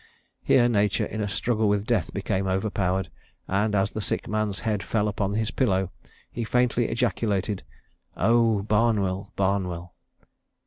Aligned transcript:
Here 0.41 0.67
nature 0.67 1.05
in 1.05 1.21
a 1.21 1.27
struggle 1.27 1.69
with 1.69 1.85
death 1.85 2.11
became 2.11 2.47
overpowered, 2.47 3.11
and 3.47 3.75
as 3.75 3.91
the 3.91 4.01
sick 4.01 4.27
man's 4.27 4.61
head 4.61 4.81
fell 4.81 5.07
upon 5.07 5.35
his 5.35 5.51
pillow, 5.51 5.91
he 6.31 6.43
faintly 6.43 6.87
ejaculated, 6.89 7.61
'O 8.17 8.63
Barnwell! 8.63 9.31
Barnwell!' 9.35 9.93